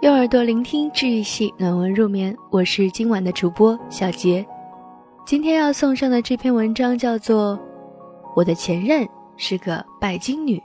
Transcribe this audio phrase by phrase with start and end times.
[0.00, 4.42] 用耳朵聆听治愈系暖文入眠，我是今晚的主播小杰。
[5.26, 7.54] 今天要送上的这篇文章叫做
[8.34, 10.58] 《我的前任是个拜金女》。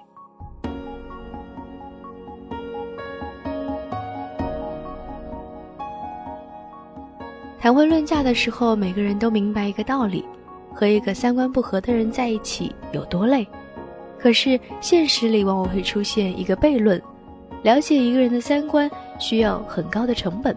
[7.60, 10.24] 谈婚论嫁的时候，每个人都明白一个道理：
[10.74, 13.46] 和一个三观不合的人在一起有多累。
[14.18, 17.02] 可是现实里往往会出现一个悖论。
[17.66, 18.88] 了解一个人的三观
[19.18, 20.56] 需要很高的成本，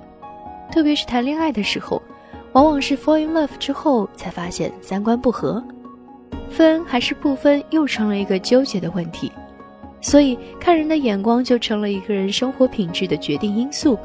[0.71, 2.03] 特别是谈恋爱的时候，
[2.53, 5.65] 往往是 fall in love 之后才发现三观不合，
[6.51, 9.33] 分还是不分又成了一个纠结的问题。
[10.03, 13.99] 所以看人的眼光就成了一个人生活品质的决定因素。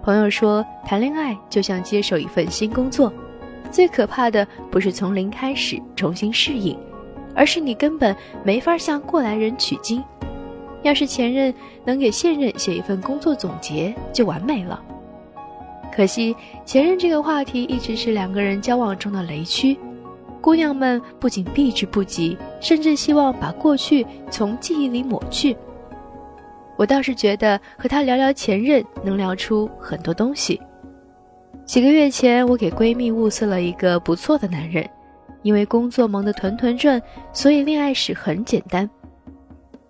[0.00, 3.12] 朋友说，谈恋爱就像接手一份新工作，
[3.68, 6.78] 最可怕的不是从零开始重新适应，
[7.34, 8.14] 而是你根本
[8.44, 10.00] 没法向过来人取经。
[10.82, 11.52] 要是前任
[11.84, 14.82] 能给现任写一份工作总结，就完美了。
[15.94, 16.34] 可惜
[16.64, 19.78] 前任这个话题一直是两个人交往中的雷区，
[20.40, 25.56] 姑娘们不仅避之不及，甚至希望把过去从记忆里抹去。
[26.76, 30.60] 我倒是觉得和他聊聊前任，能聊出很多东西。
[31.64, 34.88] 几个月前，我给闺蜜物色了一个不错的男人，
[35.42, 37.00] 因为工作忙得团团转，
[37.32, 38.88] 所以恋爱史很简单。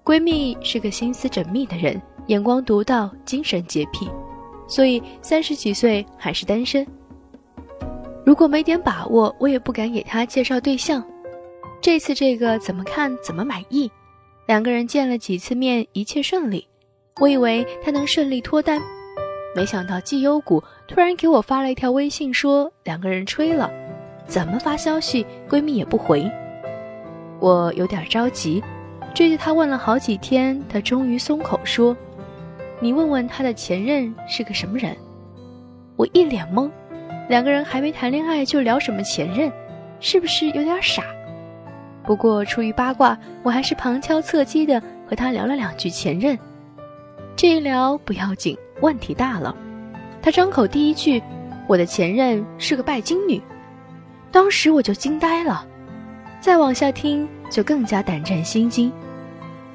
[0.04, 4.10] 闺蜜是个心思缜密的人，眼光独到，精神洁癖，
[4.66, 6.84] 所以三十几岁还是单身。
[8.26, 11.04] 如果没点把握，我也不敢给她介绍对象。
[11.80, 13.90] 这次这个怎么看怎么满意，
[14.46, 16.66] 两个人见了几次面，一切顺利。
[17.20, 18.80] 我以为他能顺利脱单，
[19.54, 23.70] 没想到绩优股突然给我发了一条微信，说两个人吹了。
[24.26, 26.28] 怎么发消息，闺蜜也不回。
[27.38, 28.62] 我有点着急。
[29.14, 31.96] 追着他问了好几天，他终于松口说
[32.80, 34.96] ：“你问问他的前任是个什么人。”
[35.96, 36.70] 我一脸懵，
[37.28, 39.52] 两个人还没谈恋爱就聊什么前任，
[40.00, 41.04] 是不是有点傻？
[42.04, 46.36] 不过出于八卦，我还是旁敲侧击的和他聊了两句前任。
[47.36, 49.54] 这一聊不要紧，问题大了。
[50.20, 51.22] 他张口第一句
[51.68, 53.40] ：“我的前任是个拜金女。”
[54.32, 55.66] 当时我就惊呆了。
[56.42, 58.92] 再往下听，就更加胆战心惊。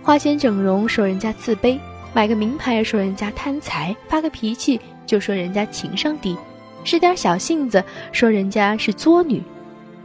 [0.03, 1.79] 花钱整容说人家自卑，
[2.13, 6.35] 买个名牌说人家贪财，发个脾气就说人家情商低，
[6.83, 9.41] 使点小性子说人家是作女。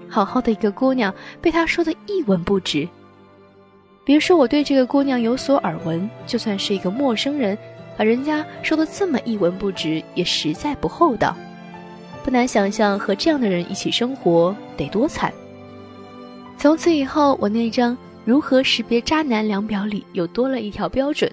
[0.09, 2.89] 好好的一个姑娘，被他说的一文不值。
[4.05, 7.59] 别说我对这个姑娘有所耳闻，就算是一个陌生人，
[7.97, 11.35] 把人家说的这么一文不值，也实在不厚道。
[12.23, 15.33] 不难想象和这样的人一起生活得多惨。
[16.57, 21.31] 从此以后，我那张如何识别渣男量表里又多了一条标准。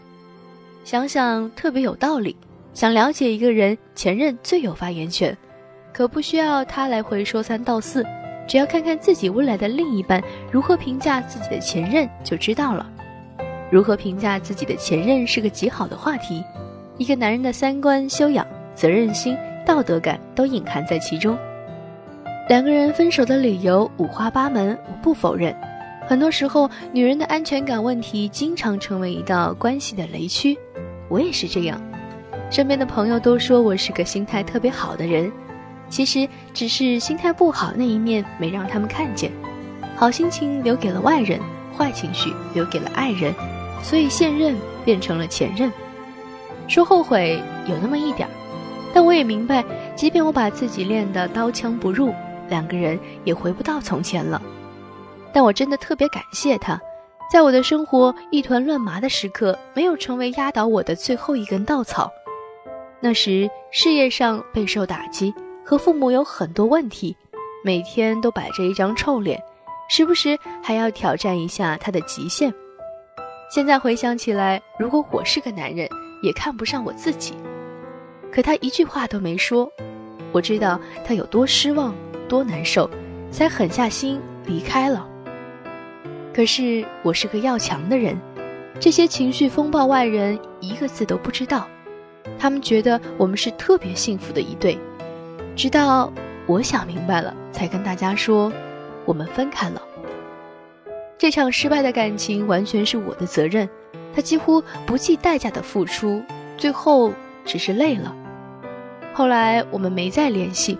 [0.83, 2.35] 想想特别有道理。
[2.73, 5.35] 想了解一个人，前任最有发言权，
[5.91, 8.05] 可不需要他来回说三道四，
[8.47, 12.89] 只要看看自己未来的另一半如何评价自己的前任就知道了。
[13.71, 16.43] 如何评价自己的前任是个极好的话题。
[16.97, 21.37] 一个男人的三观修养、责任心、道德感都隐含在其中。
[22.49, 25.55] 两个人分手的理由五花八门，我不否认。
[26.07, 30.57] 很多时候，女人的安全感问题经常成为一道关系的雷区。
[31.09, 31.79] 我也是这样。
[32.49, 35.31] 身边的朋友都说我是个心态特别好的人，
[35.89, 39.31] 其实只是心态不好那一面没让他们看见。
[39.95, 41.39] 好心情留给了外人，
[41.77, 43.31] 坏情绪留给了爱人，
[43.83, 45.71] 所以现任变成了前任。
[46.67, 48.31] 说后悔有那么一点儿，
[48.91, 49.63] 但我也明白，
[49.95, 52.11] 即便我把自己练得刀枪不入。
[52.49, 54.41] 两个人也回不到从前了，
[55.31, 56.79] 但我真的特别感谢他，
[57.31, 62.11] 在我的生活一团乱麻的时刻，没有成为压倒我的最后一根稻草。
[62.99, 65.33] 那时事业上备受打击，
[65.63, 67.15] 和父母有很多问题，
[67.63, 69.41] 每天都摆着一张臭脸，
[69.89, 72.53] 时不时还要挑战一下他的极限。
[73.49, 75.87] 现在回想起来，如果我是个男人，
[76.21, 77.33] 也看不上我自己。
[78.31, 79.71] 可他一句话都没说，
[80.31, 81.95] 我知道他有多失望。
[82.29, 82.89] 多难受，
[83.29, 85.05] 才狠下心离开了。
[86.33, 88.17] 可是我是个要强的人，
[88.79, 91.67] 这些情绪风暴外人一个字都不知道。
[92.37, 94.77] 他们觉得我们是特别幸福的一对，
[95.55, 96.13] 直到
[96.45, 98.53] 我想明白了，才跟大家说
[99.03, 99.81] 我们分开了。
[101.17, 103.67] 这场失败的感情完全是我的责任，
[104.15, 106.23] 他几乎不计代价的付出，
[106.55, 107.11] 最后
[107.43, 108.15] 只是累了。
[109.11, 110.77] 后来我们没再联系。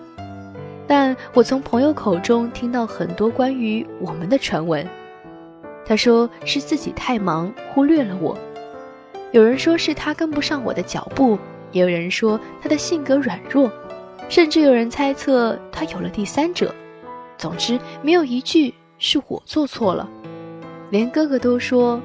[0.90, 4.84] 但我从朋友口中听到很多关于我们的传闻。
[5.86, 8.36] 他说是自己太忙忽略了我，
[9.30, 11.38] 有人说是他跟不上我的脚步，
[11.70, 13.70] 也有人说他的性格软弱，
[14.28, 16.74] 甚至有人猜测他有了第三者。
[17.38, 20.08] 总之，没有一句是我做错了。
[20.90, 22.00] 连哥哥都说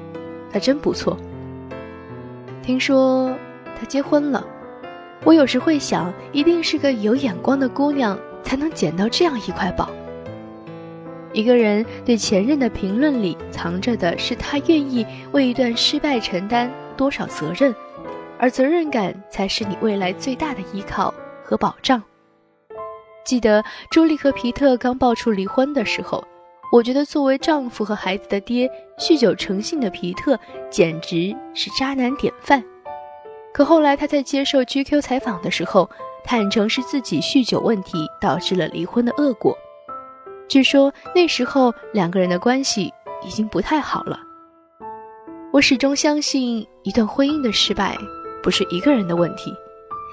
[0.52, 1.16] 他真不错。
[2.62, 3.34] 听说
[3.76, 4.46] 他结婚了，
[5.24, 9.90] 我有时会想，一定是个有眼光的姑娘才能捡到这样一块宝。
[11.32, 17.74] 一个人对前任的评论里藏着的是他愿意为一段失败承担多少责任。
[18.38, 21.12] 而责任感才是你未来最大的依靠
[21.42, 22.00] 和保障。
[23.24, 26.22] 记得朱莉和皮特刚爆出离婚的时候，
[26.70, 30.38] 我觉得作为丈夫和孩子的爹，酗酒成性的皮特
[30.70, 32.62] 简直是渣男典范。
[33.52, 35.90] 可后来他在接受 GQ 采访的时候，
[36.26, 39.56] 坦诚是自己酗酒问题导致了离婚的恶果。
[40.48, 42.92] 据说那时候两个人的关系
[43.24, 44.18] 已经不太好了。
[45.52, 47.96] 我始终相信，一段婚姻的失败。
[48.42, 49.52] 不是一个人的问题，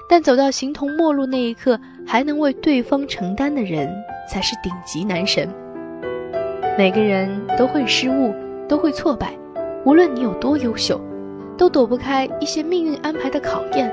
[0.08, 3.88] 但走到形同陌路那一刻，还能为对方承担的人，
[4.28, 5.48] 才是顶级男神。
[6.76, 8.34] 每个人都会失误，
[8.68, 9.38] 都会挫败，
[9.84, 11.00] 无论你有多优秀，
[11.56, 13.88] 都躲不开一些命运安排的考验。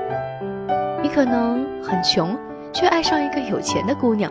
[1.14, 2.38] 可能很穷，
[2.72, 4.30] 却爱上一个有钱的姑娘；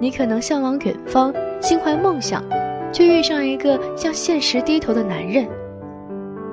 [0.00, 2.42] 你可能向往远方，心怀梦想，
[2.90, 5.46] 却遇上一个向现实低头的男人。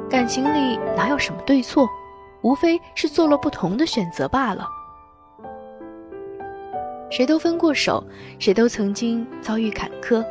[0.10, 1.88] 感情里哪有什么对错？
[2.42, 4.68] 无非是做了不同的选择罢了。
[7.10, 8.04] 谁都分过手，
[8.38, 10.26] 谁都曾经遭遇坎坷，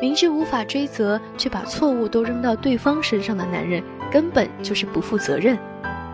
[0.00, 5.58] 明知无法追责，却把错误都扔到对方身上的男人，根本就是不负责任。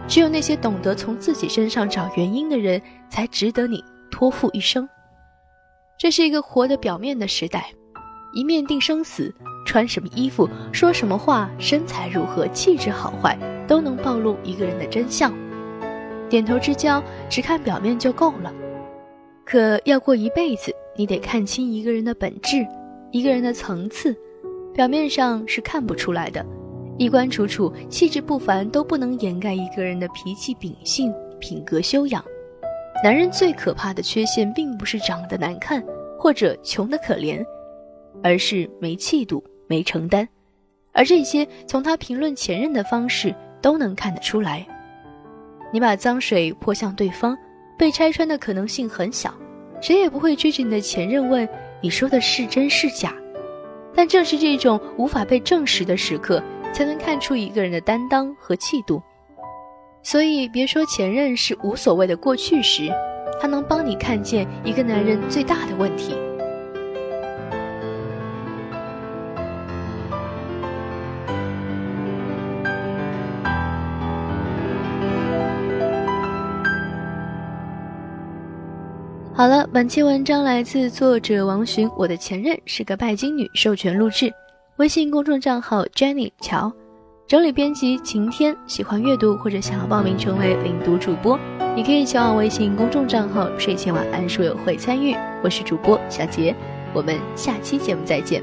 [0.08, 4.88] 只有那些懂得从自己身上找原因的人，才值得你托付一生。
[5.98, 7.66] 这是一个活得表面的时代，
[8.32, 9.34] 一面定生死，
[9.66, 13.38] 穿什么衣服，说什么话，身材如何，气质好坏。
[13.66, 15.34] 都能暴露一个人的真相。
[16.28, 18.54] 点头之交，只看表面就够了。
[19.44, 22.64] 可要过一辈子，你得看清一个人的本质，
[23.10, 24.16] 一个人的层次。
[24.72, 26.46] 表面上是看不出来的，
[26.98, 32.24] 衣冠楚楚、气质不凡都不能掩盖一个人的脾气秉性、品格修养。
[33.04, 35.82] 男人最可怕的缺陷，并不是长得难看
[36.18, 37.44] 或者穷得可怜，
[38.22, 40.26] 而是没气度、没承担。
[40.92, 43.34] 而这些，从他评论前任的方式。
[43.62, 44.64] 都能看得出来，
[45.72, 47.36] 你把脏水泼向对方，
[47.76, 49.34] 被拆穿的可能性很小，
[49.80, 51.48] 谁也不会追着你的前任问
[51.80, 53.12] 你说的是真是假。
[53.92, 56.40] 但正是这种无法被证实的时刻，
[56.76, 59.02] 才能看出一个人的担当和气度。
[60.02, 62.92] 所以，别说前任是无所谓的过去时，
[63.40, 66.14] 他能帮你看见一个男人最大的问题。
[79.34, 84.30] 好了，本期文章来自作者王寻，我的前任是个拜金女，授权录制，
[84.76, 86.70] 微信公众账号 Jenny 乔，
[87.26, 88.54] 整理编辑晴天。
[88.66, 91.38] 喜欢阅读或者想要报名成为领读主播，
[91.74, 95.16] 你可以前往微信公众账号睡前晚安书友会参与。
[95.42, 96.54] 我是主播小杰，
[96.92, 98.42] 我们下期节目再见。